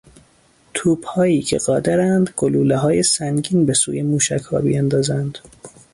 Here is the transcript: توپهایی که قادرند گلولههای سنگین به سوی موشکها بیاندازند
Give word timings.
توپهایی 0.73 1.41
که 1.41 1.57
قادرند 1.57 2.33
گلولههای 2.37 3.03
سنگین 3.03 3.65
به 3.65 3.73
سوی 3.73 4.01
موشکها 4.01 4.59
بیاندازند 4.59 5.37